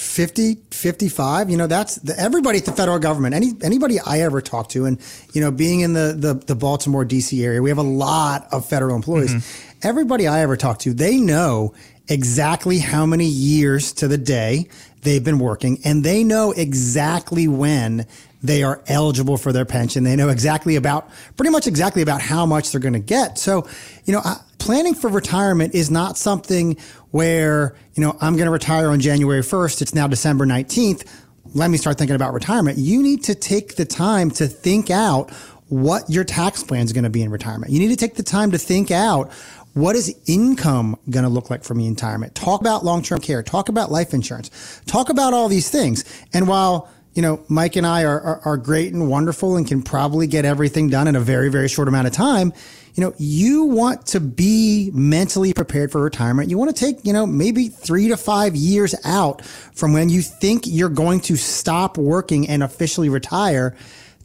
50 0.01 0.55
55 0.71 1.51
you 1.51 1.59
know 1.59 1.67
that's 1.67 1.97
the, 1.97 2.19
everybody 2.19 2.57
at 2.57 2.65
the 2.65 2.73
federal 2.73 2.99
government 2.99 3.35
any 3.35 3.53
anybody 3.61 4.01
i 4.01 4.21
ever 4.21 4.41
talk 4.41 4.71
to 4.71 4.87
and 4.87 4.99
you 5.35 5.43
know 5.43 5.51
being 5.51 5.81
in 5.81 5.93
the 5.93 6.17
the, 6.17 6.33
the 6.47 6.55
baltimore 6.55 7.05
dc 7.05 7.39
area 7.45 7.61
we 7.61 7.69
have 7.69 7.77
a 7.77 7.83
lot 7.83 8.49
of 8.51 8.65
federal 8.65 8.97
employees 8.97 9.35
mm-hmm. 9.35 9.79
everybody 9.87 10.27
i 10.27 10.41
ever 10.41 10.57
talk 10.57 10.79
to 10.79 10.95
they 10.95 11.19
know 11.19 11.75
exactly 12.09 12.79
how 12.79 13.05
many 13.05 13.27
years 13.27 13.93
to 13.93 14.09
the 14.09 14.17
day 14.17 14.67
they've 15.03 15.23
been 15.23 15.39
working 15.39 15.79
and 15.85 16.03
they 16.03 16.25
know 16.25 16.53
exactly 16.53 17.47
when 17.47 18.07
they 18.43 18.63
are 18.63 18.83
eligible 18.87 19.37
for 19.37 19.53
their 19.53 19.67
pension. 19.67 20.03
They 20.03 20.17
know 20.17 20.31
exactly 20.31 20.77
about, 20.77 21.11
pretty 21.37 21.51
much 21.51 21.67
exactly 21.67 22.01
about 22.01 22.23
how 22.23 22.47
much 22.47 22.73
they're 22.73 22.81
going 22.81 22.95
to 22.95 22.99
get. 22.99 23.37
So, 23.37 23.69
you 24.07 24.15
know, 24.15 24.23
planning 24.61 24.95
for 24.95 25.09
retirement 25.09 25.75
is 25.75 25.91
not 25.91 26.17
something 26.17 26.77
where, 27.11 27.75
you 27.95 28.03
know, 28.03 28.17
I'm 28.21 28.35
going 28.37 28.47
to 28.47 28.53
retire 28.53 28.91
on 28.91 29.01
January 29.01 29.41
1st. 29.41 29.83
It's 29.83 29.95
now 29.95 30.07
December 30.07 30.47
19th. 30.47 31.07
Let 31.55 31.71
me 31.71 31.79
start 31.79 31.99
thinking 31.99 32.15
about 32.15 32.33
retirement. 32.33 32.79
You 32.79 33.03
need 33.03 33.25
to 33.25 33.35
take 33.35 33.75
the 33.75 33.85
time 33.85 34.31
to 34.33 34.47
think 34.47 34.91
out 34.91 35.31
what 35.69 36.09
your 36.09 36.25
tax 36.25 36.63
plan 36.63 36.85
is 36.85 36.93
going 36.93 37.05
to 37.05 37.11
be 37.11 37.23
in 37.23 37.31
retirement. 37.31 37.73
You 37.73 37.81
need 37.81 37.89
to 37.89 37.97
take 37.97 38.15
the 38.15 38.23
time 38.23 38.51
to 38.53 38.59
think 38.59 38.91
out 38.91 39.33
what 39.75 39.95
is 39.97 40.15
income 40.27 40.97
going 41.09 41.23
to 41.25 41.29
look 41.29 41.49
like 41.49 41.65
for 41.65 41.75
me 41.75 41.87
in 41.87 41.95
retirement? 41.95 42.35
Talk 42.35 42.61
about 42.61 42.85
long-term 42.85 43.21
care. 43.21 43.43
Talk 43.43 43.69
about 43.69 43.91
life 43.91 44.13
insurance. 44.13 44.51
Talk 44.87 45.09
about 45.09 45.33
all 45.33 45.49
these 45.49 45.71
things. 45.71 46.05
And 46.33 46.49
while 46.49 46.89
you 47.15 47.23
know, 47.23 47.45
Mike 47.49 47.77
and 47.77 47.87
I 47.87 48.05
are, 48.05 48.21
are, 48.21 48.41
are, 48.45 48.57
great 48.57 48.93
and 48.93 49.09
wonderful 49.09 49.57
and 49.57 49.67
can 49.67 49.83
probably 49.83 50.29
get 50.29 50.45
everything 50.45 50.89
done 50.89 51.09
in 51.09 51.17
a 51.17 51.21
very, 51.21 51.51
very 51.51 51.69
short 51.69 51.89
amount 51.89 52.07
of 52.07 52.13
time. 52.13 52.53
You 52.95 53.05
know, 53.05 53.15
you 53.19 53.65
want 53.65 54.07
to 54.09 54.21
be 54.21 54.91
mentally 54.95 55.53
prepared 55.53 55.91
for 55.91 56.01
retirement. 56.01 56.51
You 56.51 56.59
want 56.59 56.75
to 56.75 56.85
take, 56.85 57.05
you 57.05 57.13
know, 57.13 57.27
maybe 57.27 57.69
three 57.69 58.09
to 58.09 58.17
five 58.17 58.55
years 58.55 58.95
out 59.05 59.45
from 59.45 59.93
when 59.93 60.09
you 60.09 60.23
think 60.23 60.65
you're 60.67 60.89
going 60.89 61.21
to 61.23 61.37
stop 61.37 61.99
working 61.99 62.49
and 62.49 62.63
officially 62.63 63.09
retire 63.09 63.77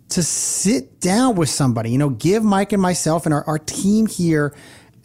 to 0.10 0.22
sit 0.22 1.00
down 1.00 1.36
with 1.36 1.50
somebody. 1.50 1.90
You 1.90 1.98
know, 1.98 2.10
give 2.10 2.44
Mike 2.44 2.72
and 2.72 2.82
myself 2.82 3.26
and 3.26 3.34
our, 3.34 3.44
our 3.46 3.60
team 3.60 4.06
here 4.06 4.54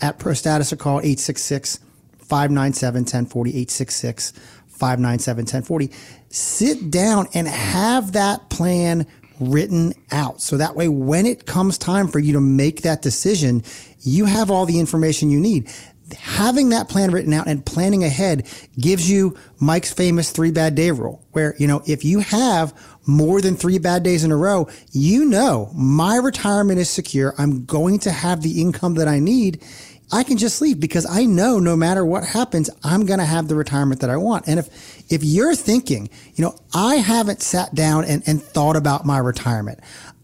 at 0.03 0.19
Pro 0.19 0.35
Status 0.35 0.73
a 0.73 0.77
call 0.77 0.99
866 0.99 1.81
597 2.19 3.01
1040 3.01 3.51
866 3.51 4.33
597 4.69 5.43
1040. 5.43 5.91
Sit 6.31 6.91
down 6.91 7.27
and 7.35 7.49
have 7.49 8.13
that 8.13 8.49
plan 8.51 9.07
written 9.41 9.95
out. 10.13 10.41
So 10.41 10.57
that 10.59 10.77
way, 10.77 10.87
when 10.89 11.27
it 11.27 11.45
comes 11.47 11.77
time 11.77 12.09
for 12.09 12.19
you 12.19 12.35
to 12.35 12.41
make 12.41 12.83
that 12.83 13.03
decision, 13.03 13.65
you 14.01 14.27
have 14.27 14.51
all 14.51 14.65
the 14.65 14.79
information 14.79 15.31
you 15.31 15.41
need. 15.41 15.69
having 16.15 16.71
that 16.71 16.89
plan 16.89 17.11
written 17.11 17.33
out 17.33 17.47
and 17.47 17.65
planning 17.65 18.05
ahead 18.05 18.47
gives 18.79 19.11
you 19.11 19.37
Mike's 19.59 19.93
famous 19.93 20.31
three 20.31 20.51
bad 20.51 20.75
day 20.75 20.91
rule, 20.91 21.25
where, 21.33 21.55
you 21.59 21.67
know, 21.67 21.83
if 21.87 22.05
you 22.05 22.21
have 22.21 22.75
more 23.07 23.41
than 23.41 23.57
three 23.57 23.79
bad 23.79 24.03
days 24.03 24.25
in 24.25 24.33
a 24.33 24.37
row, 24.37 24.69
you 24.93 25.25
know, 25.25 25.71
my 25.75 26.17
retirement 26.17 26.79
is 26.79 26.91
secure. 26.91 27.35
I'm 27.39 27.65
going 27.65 27.99
to 28.01 28.11
have 28.11 28.43
the 28.43 28.61
income 28.61 28.95
that 28.95 29.09
I 29.09 29.19
need. 29.19 29.63
I 30.13 30.25
can 30.25 30.37
just 30.37 30.61
leave 30.61 30.81
because 30.81 31.07
I 31.07 31.25
know 31.25 31.59
no 31.59 31.77
matter 31.77 32.05
what 32.05 32.25
happens, 32.25 32.69
I'm 32.83 33.07
going 33.07 33.21
to 33.21 33.25
have 33.25 33.49
the 33.49 33.55
retirement 33.55 34.01
that 34.01 34.11
I 34.11 34.17
want. 34.17 34.49
And 34.49 34.59
if, 34.59 35.13
if 35.13 35.23
you're 35.23 35.55
thinking, 35.55 36.11
you 36.35 36.45
know, 36.45 36.59
I 36.75 36.97
haven't 36.97 37.43
sat 37.43 37.75
down 37.75 38.05
and, 38.05 38.23
and 38.27 38.43
thought 38.43 38.77
about 38.77 39.07
my 39.07 39.19
retirement. 39.19 39.81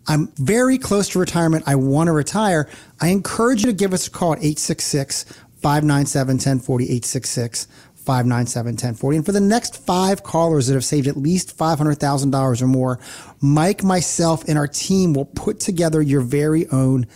I'm 0.09 0.29
very 0.37 0.79
close 0.79 1.09
to 1.11 1.19
retirement. 1.19 1.65
I 1.67 1.75
want 1.75 2.09
to 2.09 2.13
retire. 2.13 2.69
I 3.01 3.09
encourage 3.09 3.65
you 3.65 3.67
to 3.67 3.77
give 3.77 3.93
us 3.93 4.07
a 4.07 4.11
call 4.11 4.33
at 4.33 4.39
866 4.39 5.25
597 5.63 6.37
1040, 6.37 6.85
866 6.85 7.67
597 7.97 8.73
1040. 8.73 9.17
And 9.17 9.27
for 9.27 9.33
the 9.33 9.41
next 9.41 9.85
five 9.85 10.23
callers 10.23 10.69
that 10.69 10.75
have 10.75 10.85
saved 10.85 11.09
at 11.09 11.17
least 11.17 11.57
$500,000 11.59 12.63
or 12.63 12.67
more, 12.67 13.01
Mike, 13.41 13.83
myself, 13.83 14.49
and 14.49 14.57
our 14.57 14.69
team 14.69 15.13
will 15.13 15.25
put 15.25 15.59
together 15.59 16.01
your 16.01 16.21
very 16.21 16.69
own 16.69 17.07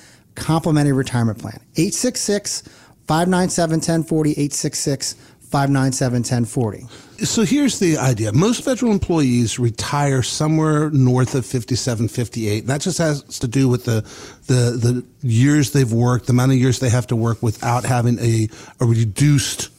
complimentary 0.40 0.92
retirement 0.92 1.38
plan. 1.38 1.60
866 1.76 2.62
597 3.06 3.76
1040, 3.76 4.30
866 4.30 5.14
597 5.50 6.22
1040. 6.22 6.86
So 7.24 7.42
here's 7.42 7.80
the 7.80 7.98
idea. 7.98 8.32
Most 8.32 8.64
federal 8.64 8.92
employees 8.92 9.58
retire 9.58 10.22
somewhere 10.22 10.90
north 10.90 11.34
of 11.34 11.44
57, 11.44 12.08
58. 12.08 12.60
And 12.60 12.68
that 12.68 12.80
just 12.80 12.98
has 12.98 13.22
to 13.40 13.48
do 13.48 13.68
with 13.68 13.84
the, 13.84 14.02
the, 14.46 14.76
the 14.76 15.04
years 15.22 15.72
they've 15.72 15.92
worked, 15.92 16.26
the 16.26 16.32
amount 16.32 16.52
of 16.52 16.58
years 16.58 16.78
they 16.78 16.88
have 16.88 17.08
to 17.08 17.16
work 17.16 17.42
without 17.42 17.84
having 17.84 18.18
a, 18.20 18.48
a 18.80 18.86
reduced 18.86 19.69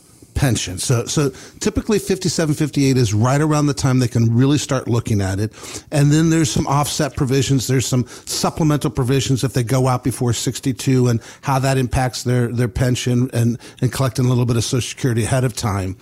pension. 0.41 0.79
So, 0.79 1.05
so 1.05 1.29
typically 1.60 2.00
57, 2.00 2.55
58 2.55 2.98
is 2.98 3.13
right 3.13 3.39
around 3.39 3.67
the 3.67 3.75
time 3.75 4.00
they 4.00 4.07
can 4.07 4.36
really 4.36 4.57
start 4.57 4.88
looking 4.88 5.21
at 5.21 5.39
it. 5.39 5.53
And 5.91 6.12
then 6.12 6.31
there's 6.31 6.50
some 6.50 6.65
offset 6.65 7.15
provisions. 7.15 7.67
There's 7.67 7.86
some 7.86 8.07
supplemental 8.25 8.89
provisions 8.89 9.43
if 9.43 9.53
they 9.53 9.62
go 9.62 9.88
out 9.88 10.03
before 10.03 10.33
62 10.33 11.07
and 11.10 11.21
how 11.41 11.60
that 11.60 11.77
impacts 11.77 12.24
their, 12.24 12.48
their 12.48 12.67
pension 12.67 13.29
and, 13.33 13.60
and 13.81 13.93
collecting 13.93 14.25
a 14.25 14.29
little 14.29 14.48
bit 14.48 14.55
of 14.57 14.63
social 14.63 14.81
security 14.81 15.25
ahead 15.25 15.43
of 15.43 15.55
time. 15.55 15.95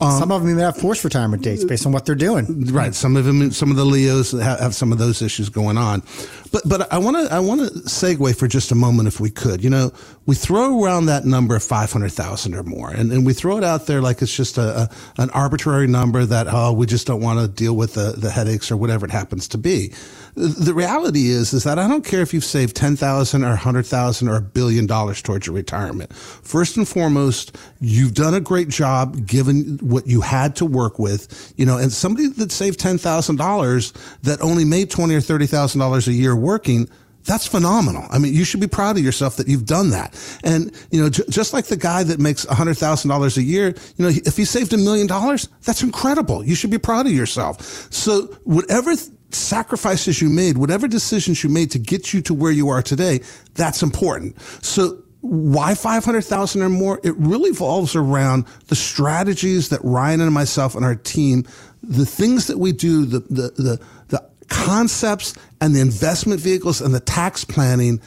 Um, 0.00 0.18
some 0.18 0.32
of 0.32 0.42
them 0.42 0.50
even 0.50 0.62
have 0.64 0.76
forced 0.76 1.04
retirement 1.04 1.42
dates 1.42 1.64
based 1.64 1.86
on 1.86 1.92
what 1.92 2.04
they're 2.04 2.14
doing. 2.14 2.72
Right. 2.72 2.94
Some 2.94 3.16
of 3.16 3.24
them, 3.24 3.52
some 3.52 3.70
of 3.70 3.76
the 3.76 3.84
LEOs 3.84 4.32
have, 4.32 4.58
have 4.58 4.74
some 4.74 4.90
of 4.90 4.98
those 4.98 5.22
issues 5.22 5.48
going 5.48 5.78
on. 5.78 6.02
But, 6.50 6.62
but 6.66 6.92
I 6.92 6.98
want 6.98 7.16
to, 7.16 7.32
I 7.32 7.38
want 7.40 7.60
to 7.60 7.66
segue 7.80 8.36
for 8.36 8.48
just 8.48 8.72
a 8.72 8.74
moment 8.74 9.06
if 9.08 9.20
we 9.20 9.30
could. 9.30 9.62
You 9.62 9.70
know, 9.70 9.92
we 10.26 10.34
throw 10.34 10.82
around 10.82 11.06
that 11.06 11.24
number 11.24 11.54
of 11.54 11.62
500,000 11.62 12.54
or 12.54 12.62
more 12.64 12.90
and, 12.90 13.12
and 13.12 13.24
we 13.24 13.32
throw 13.32 13.56
it 13.56 13.64
out 13.64 13.86
there 13.86 14.00
like 14.00 14.20
it's 14.20 14.34
just 14.34 14.58
a, 14.58 14.82
a 14.82 14.90
an 15.18 15.30
arbitrary 15.30 15.86
number 15.86 16.24
that, 16.24 16.46
oh, 16.50 16.72
we 16.72 16.86
just 16.86 17.06
don't 17.06 17.20
want 17.20 17.40
to 17.40 17.48
deal 17.48 17.76
with 17.76 17.94
the, 17.94 18.14
the 18.16 18.30
headaches 18.30 18.70
or 18.72 18.76
whatever 18.76 19.06
it 19.06 19.12
happens 19.12 19.48
to 19.48 19.58
be 19.58 19.92
the 20.36 20.74
reality 20.74 21.28
is, 21.28 21.52
is 21.52 21.62
that 21.62 21.78
I 21.78 21.86
don't 21.86 22.04
care 22.04 22.20
if 22.20 22.34
you've 22.34 22.44
saved 22.44 22.74
10,000 22.74 23.44
or 23.44 23.48
100,000 23.48 24.28
or 24.28 24.36
a 24.36 24.40
billion 24.40 24.86
dollars 24.86 25.22
towards 25.22 25.46
your 25.46 25.54
retirement. 25.54 26.12
First 26.14 26.76
and 26.76 26.88
foremost, 26.88 27.56
you've 27.80 28.14
done 28.14 28.34
a 28.34 28.40
great 28.40 28.68
job 28.68 29.26
given 29.26 29.78
what 29.84 30.06
you 30.06 30.20
had 30.20 30.56
to 30.56 30.64
work 30.64 30.98
with, 30.98 31.52
you 31.56 31.66
know, 31.66 31.78
and 31.78 31.92
somebody 31.92 32.28
that 32.28 32.50
saved 32.50 32.80
$10,000 32.80 34.20
that 34.22 34.40
only 34.40 34.64
made 34.64 34.90
20 34.90 35.14
or 35.14 35.20
$30,000 35.20 36.06
a 36.06 36.12
year 36.12 36.34
working, 36.34 36.88
that's 37.24 37.46
phenomenal. 37.46 38.06
I 38.10 38.18
mean, 38.18 38.34
you 38.34 38.44
should 38.44 38.60
be 38.60 38.66
proud 38.66 38.96
of 38.98 39.04
yourself 39.04 39.36
that 39.36 39.48
you've 39.48 39.66
done 39.66 39.90
that. 39.90 40.14
And, 40.44 40.72
you 40.90 41.02
know, 41.02 41.08
j- 41.08 41.24
just 41.30 41.52
like 41.52 41.66
the 41.66 41.76
guy 41.76 42.02
that 42.02 42.20
makes 42.20 42.44
$100,000 42.44 43.36
a 43.36 43.42
year, 43.42 43.74
you 43.96 44.04
know, 44.04 44.08
if 44.08 44.36
he 44.36 44.44
saved 44.44 44.72
a 44.72 44.78
million 44.78 45.06
dollars, 45.06 45.48
that's 45.64 45.82
incredible. 45.82 46.44
You 46.44 46.54
should 46.54 46.70
be 46.70 46.78
proud 46.78 47.06
of 47.06 47.12
yourself. 47.12 47.90
So 47.92 48.26
whatever 48.44 48.94
th- 48.94 49.08
sacrifices 49.30 50.20
you 50.20 50.28
made, 50.28 50.58
whatever 50.58 50.86
decisions 50.86 51.42
you 51.42 51.50
made 51.50 51.70
to 51.72 51.78
get 51.78 52.12
you 52.12 52.20
to 52.22 52.34
where 52.34 52.52
you 52.52 52.68
are 52.68 52.82
today, 52.82 53.20
that's 53.54 53.82
important. 53.82 54.40
So 54.62 55.03
why 55.24 55.74
500,000 55.74 56.60
or 56.60 56.68
more? 56.68 57.00
It 57.02 57.16
really 57.16 57.48
evolves 57.48 57.96
around 57.96 58.44
the 58.68 58.76
strategies 58.76 59.70
that 59.70 59.80
Ryan 59.82 60.20
and 60.20 60.34
myself 60.34 60.74
and 60.74 60.84
our 60.84 60.96
team, 60.96 61.46
the 61.82 62.04
things 62.04 62.46
that 62.48 62.58
we 62.58 62.72
do, 62.72 63.06
the, 63.06 63.20
the, 63.20 63.50
the, 63.56 63.80
the 64.08 64.28
concepts 64.48 65.32
and 65.62 65.74
the 65.74 65.80
investment 65.80 66.42
vehicles 66.42 66.82
and 66.82 66.94
the 66.94 67.00
tax 67.00 67.42
planning 67.42 68.02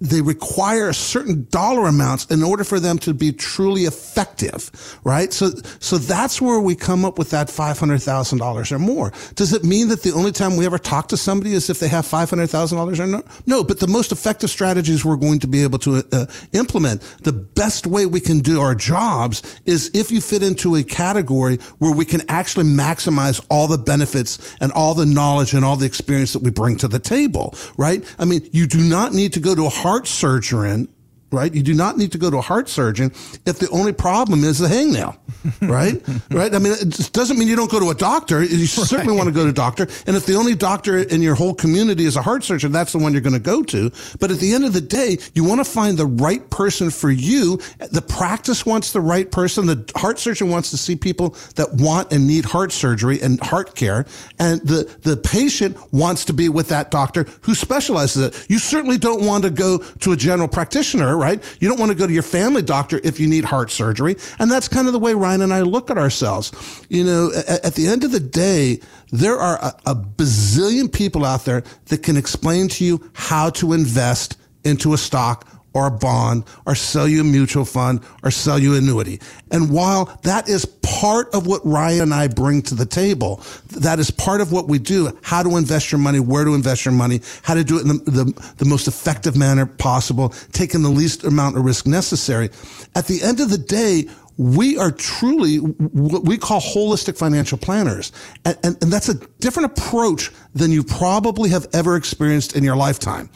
they 0.00 0.22
require 0.22 0.92
certain 0.92 1.46
dollar 1.50 1.86
amounts 1.86 2.24
in 2.26 2.42
order 2.42 2.64
for 2.64 2.80
them 2.80 2.98
to 2.98 3.12
be 3.12 3.32
truly 3.32 3.82
effective, 3.82 4.98
right? 5.04 5.32
So, 5.32 5.50
so 5.78 5.98
that's 5.98 6.40
where 6.40 6.58
we 6.58 6.74
come 6.74 7.04
up 7.04 7.18
with 7.18 7.30
that 7.30 7.48
$500,000 7.48 8.72
or 8.72 8.78
more. 8.78 9.12
Does 9.34 9.52
it 9.52 9.62
mean 9.62 9.88
that 9.88 10.02
the 10.02 10.12
only 10.12 10.32
time 10.32 10.56
we 10.56 10.64
ever 10.64 10.78
talk 10.78 11.08
to 11.08 11.16
somebody 11.16 11.52
is 11.52 11.68
if 11.68 11.80
they 11.80 11.88
have 11.88 12.06
$500,000 12.06 12.98
or 12.98 13.06
no? 13.06 13.22
No, 13.46 13.62
but 13.62 13.80
the 13.80 13.86
most 13.86 14.10
effective 14.10 14.48
strategies 14.48 15.04
we're 15.04 15.16
going 15.16 15.38
to 15.40 15.46
be 15.46 15.62
able 15.62 15.78
to 15.80 16.02
uh, 16.12 16.26
implement, 16.52 17.02
the 17.22 17.32
best 17.32 17.86
way 17.86 18.06
we 18.06 18.20
can 18.20 18.38
do 18.38 18.60
our 18.60 18.74
jobs 18.74 19.60
is 19.66 19.90
if 19.92 20.10
you 20.10 20.20
fit 20.20 20.42
into 20.42 20.76
a 20.76 20.82
category 20.82 21.58
where 21.78 21.92
we 21.92 22.06
can 22.06 22.22
actually 22.28 22.64
maximize 22.64 23.44
all 23.50 23.66
the 23.66 23.78
benefits 23.78 24.56
and 24.60 24.72
all 24.72 24.94
the 24.94 25.06
knowledge 25.06 25.52
and 25.52 25.64
all 25.64 25.76
the 25.76 25.86
experience 25.86 26.32
that 26.32 26.42
we 26.42 26.50
bring 26.50 26.76
to 26.76 26.88
the 26.88 26.98
table, 26.98 27.54
right? 27.76 28.02
I 28.18 28.24
mean, 28.24 28.48
you 28.52 28.66
do 28.66 28.80
not 28.80 29.12
need 29.12 29.34
to 29.34 29.40
go 29.40 29.54
to 29.54 29.66
a 29.66 29.70
heart 29.90 30.06
surgeon 30.06 30.86
right? 31.30 31.54
You 31.54 31.62
do 31.62 31.74
not 31.74 31.96
need 31.96 32.12
to 32.12 32.18
go 32.18 32.30
to 32.30 32.38
a 32.38 32.42
heart 32.42 32.68
surgeon 32.68 33.12
if 33.46 33.58
the 33.58 33.68
only 33.70 33.92
problem 33.92 34.44
is 34.44 34.58
the 34.58 34.68
hangnail, 34.68 35.16
right? 35.62 36.02
right? 36.30 36.54
I 36.54 36.58
mean, 36.58 36.72
it 36.72 37.12
doesn't 37.12 37.38
mean 37.38 37.48
you 37.48 37.56
don't 37.56 37.70
go 37.70 37.80
to 37.80 37.90
a 37.90 37.94
doctor. 37.94 38.42
You 38.42 38.66
certainly 38.66 39.12
right. 39.12 39.16
want 39.16 39.28
to 39.28 39.34
go 39.34 39.44
to 39.44 39.50
a 39.50 39.52
doctor. 39.52 39.86
And 40.06 40.16
if 40.16 40.26
the 40.26 40.34
only 40.34 40.54
doctor 40.54 40.98
in 40.98 41.22
your 41.22 41.34
whole 41.34 41.54
community 41.54 42.04
is 42.04 42.16
a 42.16 42.22
heart 42.22 42.42
surgeon, 42.44 42.72
that's 42.72 42.92
the 42.92 42.98
one 42.98 43.12
you're 43.12 43.22
going 43.22 43.34
to 43.34 43.38
go 43.38 43.62
to. 43.64 43.90
But 44.18 44.30
at 44.30 44.38
the 44.38 44.52
end 44.52 44.64
of 44.64 44.72
the 44.72 44.80
day, 44.80 45.18
you 45.34 45.44
want 45.44 45.60
to 45.60 45.70
find 45.70 45.96
the 45.96 46.06
right 46.06 46.48
person 46.50 46.90
for 46.90 47.10
you. 47.10 47.58
The 47.78 48.02
practice 48.02 48.66
wants 48.66 48.92
the 48.92 49.00
right 49.00 49.30
person. 49.30 49.66
The 49.66 49.90
heart 49.96 50.18
surgeon 50.18 50.50
wants 50.50 50.70
to 50.70 50.76
see 50.76 50.96
people 50.96 51.36
that 51.54 51.72
want 51.74 52.12
and 52.12 52.26
need 52.26 52.44
heart 52.44 52.72
surgery 52.72 53.20
and 53.20 53.40
heart 53.40 53.76
care. 53.76 54.06
And 54.38 54.60
the, 54.62 54.84
the 55.02 55.16
patient 55.16 55.76
wants 55.92 56.24
to 56.26 56.32
be 56.32 56.48
with 56.48 56.68
that 56.68 56.90
doctor 56.90 57.26
who 57.42 57.54
specializes 57.54 58.22
it. 58.22 58.50
You 58.50 58.58
certainly 58.58 58.98
don't 58.98 59.24
want 59.24 59.44
to 59.44 59.50
go 59.50 59.78
to 59.78 60.12
a 60.12 60.16
general 60.16 60.48
practitioner 60.48 61.19
right? 61.20 61.42
You 61.60 61.68
don't 61.68 61.78
want 61.78 61.92
to 61.92 61.96
go 61.96 62.06
to 62.06 62.12
your 62.12 62.22
family 62.22 62.62
doctor 62.62 63.00
if 63.04 63.20
you 63.20 63.28
need 63.28 63.44
heart 63.44 63.70
surgery. 63.70 64.16
And 64.38 64.50
that's 64.50 64.66
kind 64.66 64.86
of 64.86 64.92
the 64.92 64.98
way 64.98 65.14
Ryan 65.14 65.42
and 65.42 65.52
I 65.52 65.60
look 65.60 65.90
at 65.90 65.98
ourselves. 65.98 66.50
You 66.88 67.04
know, 67.04 67.30
at, 67.36 67.64
at 67.66 67.74
the 67.74 67.86
end 67.86 68.02
of 68.02 68.10
the 68.10 68.20
day, 68.20 68.80
there 69.12 69.36
are 69.36 69.58
a, 69.62 69.90
a 69.90 69.94
bazillion 69.94 70.92
people 70.92 71.24
out 71.24 71.44
there 71.44 71.62
that 71.86 72.02
can 72.02 72.16
explain 72.16 72.68
to 72.68 72.84
you 72.84 73.10
how 73.12 73.50
to 73.50 73.72
invest 73.72 74.38
into 74.64 74.94
a 74.94 74.98
stock 74.98 75.46
or 75.72 75.86
a 75.86 75.90
bond 75.90 76.44
or 76.66 76.74
sell 76.74 77.06
you 77.06 77.20
a 77.20 77.24
mutual 77.24 77.64
fund 77.64 78.00
or 78.22 78.30
sell 78.30 78.58
you 78.58 78.74
annuity. 78.74 79.20
And 79.50 79.70
while 79.70 80.18
that 80.22 80.48
is 80.48 80.64
part 81.00 81.34
of 81.34 81.46
what 81.46 81.64
Ryan 81.64 82.02
and 82.02 82.14
I 82.14 82.28
bring 82.28 82.60
to 82.62 82.74
the 82.74 82.84
table, 82.84 83.42
that 83.68 83.98
is 83.98 84.10
part 84.10 84.42
of 84.42 84.52
what 84.52 84.68
we 84.68 84.78
do, 84.78 85.16
how 85.22 85.42
to 85.42 85.56
invest 85.56 85.90
your 85.90 85.98
money, 85.98 86.20
where 86.20 86.44
to 86.44 86.54
invest 86.54 86.84
your 86.84 86.92
money, 86.92 87.22
how 87.42 87.54
to 87.54 87.64
do 87.64 87.78
it 87.78 87.82
in 87.82 87.88
the, 87.88 88.10
the, 88.10 88.52
the 88.58 88.64
most 88.66 88.86
effective 88.86 89.34
manner 89.34 89.64
possible, 89.64 90.28
taking 90.52 90.82
the 90.82 90.90
least 90.90 91.24
amount 91.24 91.56
of 91.56 91.64
risk 91.64 91.86
necessary. 91.86 92.50
At 92.94 93.06
the 93.06 93.22
end 93.22 93.40
of 93.40 93.48
the 93.48 93.56
day, 93.56 94.10
we 94.36 94.76
are 94.76 94.90
truly 94.90 95.56
what 95.56 96.24
we 96.24 96.36
call 96.36 96.60
holistic 96.60 97.16
financial 97.16 97.56
planners. 97.56 98.12
And, 98.44 98.58
and, 98.62 98.82
and, 98.82 98.92
that's 98.92 99.08
a 99.08 99.14
different 99.38 99.72
approach 99.72 100.30
than 100.54 100.70
you 100.70 100.84
probably 100.84 101.48
have 101.48 101.66
ever 101.72 101.96
experienced 101.96 102.56
in 102.56 102.62
your 102.62 102.76
lifetime 102.76 103.30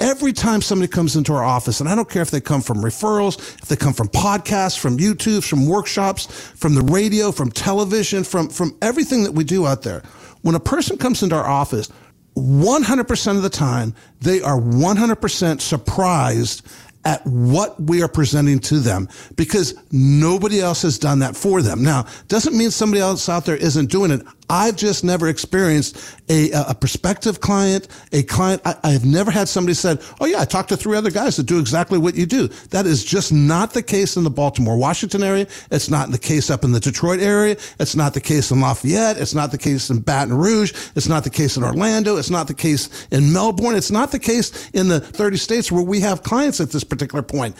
every 0.00 0.32
time 0.32 0.62
somebody 0.62 0.90
comes 0.90 1.14
into 1.16 1.32
our 1.32 1.44
office, 1.44 1.80
and 1.80 1.88
I 1.88 1.94
don't 1.94 2.08
care 2.08 2.22
if 2.22 2.30
they 2.30 2.40
come 2.40 2.62
from 2.62 2.78
referrals, 2.78 3.38
if 3.62 3.68
they 3.68 3.76
come 3.76 3.92
from 3.92 4.08
podcasts, 4.08 4.78
from 4.78 4.98
YouTube, 4.98 5.46
from 5.46 5.66
workshops, 5.66 6.26
from 6.26 6.74
the 6.74 6.82
radio, 6.82 7.30
from 7.30 7.50
television, 7.50 8.24
from, 8.24 8.48
from 8.48 8.76
everything 8.82 9.22
that 9.24 9.32
we 9.32 9.44
do 9.44 9.66
out 9.66 9.82
there, 9.82 10.02
when 10.42 10.54
a 10.54 10.60
person 10.60 10.96
comes 10.96 11.22
into 11.22 11.36
our 11.36 11.46
office, 11.46 11.90
100% 12.36 13.36
of 13.36 13.42
the 13.42 13.50
time, 13.50 13.94
they 14.20 14.40
are 14.40 14.58
100% 14.58 15.60
surprised 15.60 16.66
at 17.04 17.26
what 17.26 17.80
we 17.80 18.02
are 18.02 18.08
presenting 18.08 18.58
to 18.58 18.78
them 18.78 19.08
because 19.36 19.74
nobody 19.90 20.60
else 20.60 20.82
has 20.82 20.98
done 20.98 21.20
that 21.20 21.34
for 21.34 21.62
them. 21.62 21.82
Now, 21.82 22.06
doesn't 22.28 22.56
mean 22.56 22.70
somebody 22.70 23.00
else 23.00 23.28
out 23.28 23.46
there 23.46 23.56
isn't 23.56 23.90
doing 23.90 24.10
it. 24.10 24.22
I've 24.50 24.76
just 24.76 25.04
never 25.04 25.28
experienced 25.28 26.18
a, 26.28 26.50
a 26.50 26.74
prospective 26.74 27.40
client, 27.40 27.86
a 28.12 28.24
client. 28.24 28.60
I, 28.64 28.74
I, 28.82 28.90
have 28.90 29.04
never 29.04 29.30
had 29.30 29.48
somebody 29.48 29.74
said, 29.74 30.02
"Oh 30.20 30.26
yeah, 30.26 30.40
I 30.40 30.44
talked 30.44 30.70
to 30.70 30.76
three 30.76 30.96
other 30.96 31.10
guys 31.10 31.36
that 31.36 31.44
do 31.44 31.60
exactly 31.60 31.98
what 31.98 32.16
you 32.16 32.26
do." 32.26 32.48
That 32.70 32.84
is 32.84 33.04
just 33.04 33.32
not 33.32 33.72
the 33.72 33.82
case 33.82 34.16
in 34.16 34.24
the 34.24 34.30
Baltimore, 34.30 34.76
Washington 34.76 35.22
area. 35.22 35.46
It's 35.70 35.88
not 35.88 36.10
the 36.10 36.18
case 36.18 36.50
up 36.50 36.64
in 36.64 36.72
the 36.72 36.80
Detroit 36.80 37.20
area. 37.20 37.56
It's 37.78 37.94
not 37.94 38.12
the 38.12 38.20
case 38.20 38.50
in 38.50 38.60
Lafayette. 38.60 39.18
It's 39.18 39.34
not 39.34 39.52
the 39.52 39.58
case 39.58 39.88
in 39.88 40.00
Baton 40.00 40.34
Rouge. 40.34 40.72
It's 40.96 41.08
not 41.08 41.22
the 41.22 41.30
case 41.30 41.56
in 41.56 41.62
Orlando. 41.62 42.16
It's 42.16 42.30
not 42.30 42.48
the 42.48 42.54
case 42.54 43.06
in 43.12 43.32
Melbourne. 43.32 43.76
It's 43.76 43.92
not 43.92 44.10
the 44.10 44.18
case 44.18 44.68
in 44.70 44.88
the 44.88 45.00
30 45.00 45.36
states 45.36 45.70
where 45.70 45.82
we 45.82 46.00
have 46.00 46.24
clients 46.24 46.60
at 46.60 46.70
this 46.70 46.82
particular 46.82 47.22
point 47.22 47.54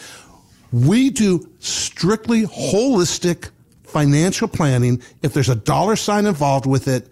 We 0.71 1.09
do 1.09 1.49
strictly 1.59 2.43
holistic 2.43 3.49
financial 3.91 4.47
planning. 4.47 5.01
If 5.21 5.33
there's 5.33 5.49
a 5.49 5.55
dollar 5.55 5.95
sign 5.95 6.25
involved 6.25 6.65
with 6.65 6.87
it, 6.87 7.07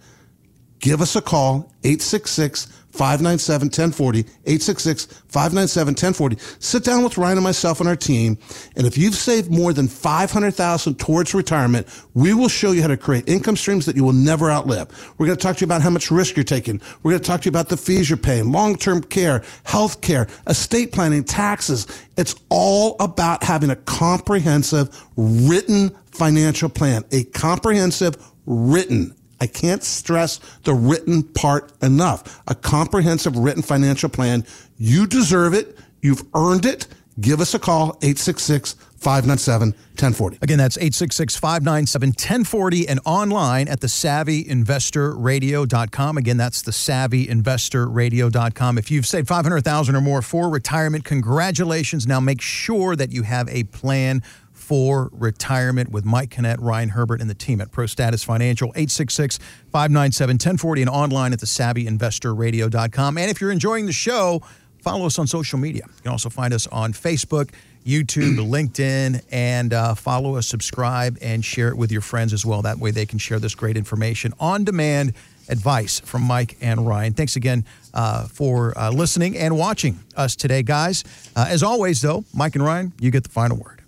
give 0.80 1.00
us 1.00 1.14
a 1.14 1.22
call, 1.22 1.72
866 1.84 2.68
597 2.92 3.66
1040, 3.66 4.20
866 4.20 5.06
597 5.28 5.92
1040. 5.92 6.36
Sit 6.58 6.84
down 6.84 7.04
with 7.04 7.16
Ryan 7.16 7.38
and 7.38 7.44
myself 7.44 7.80
and 7.80 7.88
our 7.88 7.96
team. 7.96 8.36
And 8.76 8.86
if 8.86 8.98
you've 8.98 9.14
saved 9.14 9.50
more 9.50 9.72
than 9.72 9.88
500000 9.88 10.98
towards 10.98 11.34
retirement, 11.34 11.86
we 12.14 12.34
will 12.34 12.48
show 12.48 12.72
you 12.72 12.82
how 12.82 12.88
to 12.88 12.96
create 12.96 13.28
income 13.28 13.56
streams 13.56 13.86
that 13.86 13.96
you 13.96 14.04
will 14.04 14.12
never 14.12 14.50
outlive. 14.50 15.14
We're 15.18 15.26
going 15.26 15.38
to 15.38 15.42
talk 15.42 15.56
to 15.56 15.60
you 15.60 15.66
about 15.66 15.82
how 15.82 15.90
much 15.90 16.10
risk 16.10 16.36
you're 16.36 16.44
taking. 16.44 16.80
We're 17.02 17.12
going 17.12 17.22
to 17.22 17.26
talk 17.26 17.42
to 17.42 17.46
you 17.46 17.50
about 17.50 17.68
the 17.68 17.76
fees 17.76 18.10
you're 18.10 18.16
paying, 18.16 18.52
long 18.52 18.76
term 18.76 19.02
care, 19.02 19.42
health 19.64 20.00
care, 20.00 20.26
estate 20.46 20.92
planning, 20.92 21.24
taxes. 21.24 21.86
It's 22.16 22.34
all 22.48 22.96
about 23.00 23.42
having 23.42 23.70
a 23.70 23.76
comprehensive 23.76 25.06
written 25.16 25.90
financial 26.10 26.68
plan, 26.68 27.04
a 27.12 27.24
comprehensive 27.24 28.16
written 28.46 29.14
I 29.40 29.46
can't 29.46 29.82
stress 29.82 30.38
the 30.64 30.74
written 30.74 31.22
part 31.22 31.72
enough. 31.82 32.42
A 32.46 32.54
comprehensive 32.54 33.36
written 33.36 33.62
financial 33.62 34.08
plan. 34.08 34.44
You 34.76 35.06
deserve 35.06 35.54
it. 35.54 35.78
You've 36.02 36.22
earned 36.34 36.66
it. 36.66 36.86
Give 37.20 37.40
us 37.40 37.54
a 37.54 37.58
call, 37.58 37.98
866 38.02 38.76
597 39.00 39.72
1040. 39.72 40.38
Again, 40.42 40.58
that's 40.58 40.76
866 40.76 41.36
597 41.36 42.10
1040 42.10 42.88
and 42.88 43.00
online 43.04 43.68
at 43.68 43.80
the 43.80 43.86
savvyinvestorradio.com. 43.86 46.18
Again, 46.18 46.36
that's 46.36 46.62
the 46.62 46.70
savvyinvestorradio.com. 46.70 48.78
If 48.78 48.90
you've 48.90 49.06
saved 49.06 49.28
500000 49.28 49.96
or 49.96 50.00
more 50.00 50.22
for 50.22 50.50
retirement, 50.50 51.04
congratulations. 51.04 52.06
Now 52.06 52.20
make 52.20 52.40
sure 52.40 52.96
that 52.96 53.12
you 53.12 53.22
have 53.22 53.48
a 53.48 53.64
plan 53.64 54.22
for 54.70 55.10
retirement 55.12 55.90
with 55.90 56.04
Mike 56.04 56.30
Canet, 56.30 56.60
Ryan 56.60 56.90
Herbert, 56.90 57.20
and 57.20 57.28
the 57.28 57.34
team 57.34 57.60
at 57.60 57.72
ProStatus 57.72 58.24
Financial, 58.24 58.68
866 58.68 59.38
597 59.72 60.34
1040, 60.34 60.82
and 60.82 60.88
online 60.88 61.32
at 61.32 61.40
the 61.40 61.46
savvyinvestorradio.com. 61.46 63.18
And 63.18 63.28
if 63.28 63.40
you're 63.40 63.50
enjoying 63.50 63.86
the 63.86 63.92
show, 63.92 64.42
follow 64.80 65.06
us 65.06 65.18
on 65.18 65.26
social 65.26 65.58
media. 65.58 65.82
You 65.88 66.02
can 66.04 66.12
also 66.12 66.28
find 66.28 66.54
us 66.54 66.68
on 66.68 66.92
Facebook, 66.92 67.50
YouTube, 67.84 68.36
LinkedIn, 68.48 69.24
and 69.32 69.74
uh, 69.74 69.96
follow 69.96 70.36
us, 70.36 70.46
subscribe, 70.46 71.18
and 71.20 71.44
share 71.44 71.70
it 71.70 71.76
with 71.76 71.90
your 71.90 72.00
friends 72.00 72.32
as 72.32 72.46
well. 72.46 72.62
That 72.62 72.78
way 72.78 72.92
they 72.92 73.06
can 73.06 73.18
share 73.18 73.40
this 73.40 73.56
great 73.56 73.76
information 73.76 74.34
on 74.38 74.62
demand 74.62 75.14
advice 75.48 75.98
from 75.98 76.22
Mike 76.22 76.58
and 76.60 76.86
Ryan. 76.86 77.12
Thanks 77.14 77.34
again 77.34 77.64
uh, 77.92 78.28
for 78.28 78.78
uh, 78.78 78.92
listening 78.92 79.36
and 79.36 79.58
watching 79.58 79.98
us 80.16 80.36
today, 80.36 80.62
guys. 80.62 81.02
Uh, 81.34 81.46
as 81.48 81.64
always, 81.64 82.02
though, 82.02 82.24
Mike 82.32 82.54
and 82.54 82.64
Ryan, 82.64 82.92
you 83.00 83.10
get 83.10 83.24
the 83.24 83.30
final 83.30 83.56
word. 83.56 83.79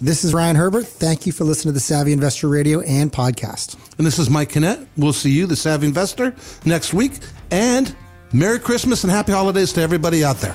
This 0.00 0.24
is 0.24 0.34
Ryan 0.34 0.56
Herbert. 0.56 0.86
Thank 0.86 1.24
you 1.24 1.32
for 1.32 1.44
listening 1.44 1.70
to 1.70 1.74
the 1.74 1.80
Savvy 1.80 2.12
Investor 2.12 2.48
Radio 2.48 2.80
and 2.80 3.10
podcast. 3.10 3.78
And 3.96 4.06
this 4.06 4.18
is 4.18 4.28
Mike 4.28 4.50
Canet. 4.50 4.86
We'll 4.98 5.14
see 5.14 5.30
you, 5.30 5.46
the 5.46 5.56
Savvy 5.56 5.86
Investor, 5.86 6.34
next 6.66 6.92
week. 6.92 7.12
And 7.50 7.96
Merry 8.30 8.58
Christmas 8.58 9.04
and 9.04 9.10
Happy 9.10 9.32
Holidays 9.32 9.72
to 9.72 9.80
everybody 9.80 10.22
out 10.22 10.36
there. 10.36 10.54